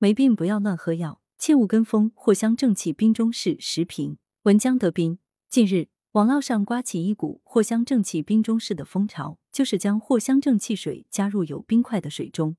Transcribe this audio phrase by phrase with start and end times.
[0.00, 4.16] 没病不要乱喝药，切勿跟风藿香正气冰中式时评。
[4.44, 5.18] 文江德斌，
[5.50, 12.56] 近日网络上刮起一股藿香正气冰中式的风潮，就是将藿香正气水加入有冰块的水中，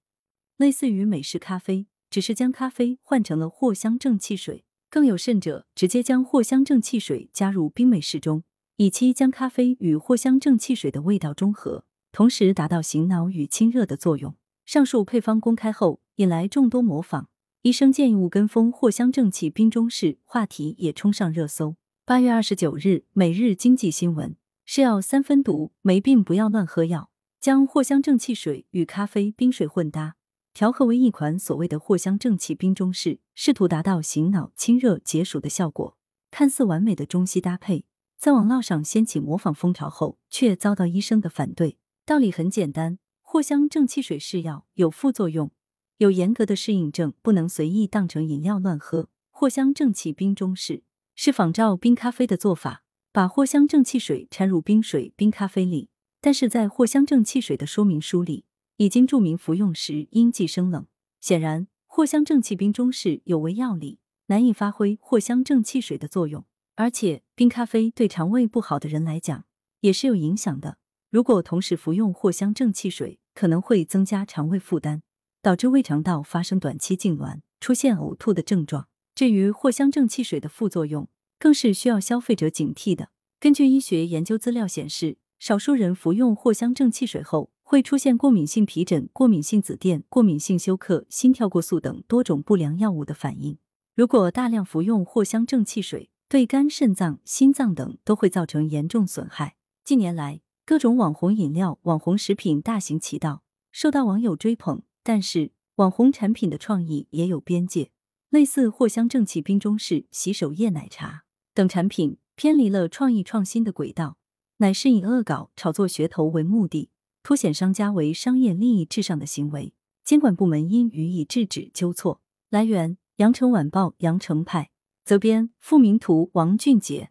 [0.57, 4.66] 类似于美式咖啡，只是将咖啡换成了藿香正气水。
[4.90, 8.44] 更有甚者，直接将藿香正气水加入冰美式中，
[8.76, 14.36] 以期将咖啡与藿香正气水的味道中和，同时达到醒脑与清热的作用。
[14.66, 17.29] 上述配方公开后，引来众多模仿。
[17.62, 21.75] 医生建议勿跟风藿香正气冰中式，话题也冲上热搜。
[22.06, 24.29] 八月二十九日，《每日经济新闻》
[24.64, 27.11] 是药三分毒，没病不要乱喝药。
[27.42, 30.16] 将藿香正气水与咖啡、冰水混搭。
[30.54, 35.97] 调和为一款所谓的藿香正气冰中式，试图达到醒脑、清热、解暑的效果。
[36.31, 37.83] 看似完美的中西搭配，
[38.17, 41.78] 在网络上掀起模仿风潮后，却遭到医生的反对。
[42.05, 45.52] 道理很简单，藿香正气水是药，有副作用，
[46.00, 49.09] 有严格的适应症，不能随意当成饮料乱喝。
[49.34, 55.89] 藿香正气冰中式是仿照冰咖啡的做法，把藿香正气水掺入冰水、冰咖啡里，
[56.22, 58.45] 但是在藿香正气水的说明书里。
[58.78, 60.88] 已经注明服用时应忌生冷。
[61.19, 66.45] 显然，藿香正气冰中式有违药理，难以发挥藿香正气水的作用。
[66.75, 69.44] 而且，冰咖啡对肠胃不好的人来讲
[69.81, 70.78] 也是有影响的。
[71.09, 75.02] 如果同时服用藿香正气水，可能会增加肠胃负担，
[75.41, 78.87] 导致胃肠道发生短期痉挛，出现呕吐的症状。
[79.15, 83.09] 至于藿香正气水的副作用，更是需要消费者警惕的。
[83.39, 87.51] 根据医学研究资料显示，少数人服用藿香正气水后。
[87.61, 93.59] 会出现过敏性皮疹、过敏性紫癜、过敏性休克、心跳过速等多种不良药物的反应。
[93.93, 99.55] 如果大量服用藿香正气水，对肝、肾脏、心脏等都会造成严重损害。
[99.83, 104.81] 近年来，各种网红饮料、网红食品大行其道，受到网友追捧。
[105.09, 107.89] 但是，网红产品的创意也有边界，
[108.29, 111.23] 类似藿香正气冰中式、洗手液奶茶
[111.55, 114.19] 等产品，偏离了创意创新的轨道，
[114.57, 116.91] 乃是以恶搞、炒作噱头为目的。
[117.23, 119.73] 凸显商家为商业利益至上的行为，
[120.03, 122.22] 监管部门应予以制止纠错。
[122.51, 124.69] 来源：羊城晚报羊城派，
[125.03, 127.09] 责编：付明图，王俊杰。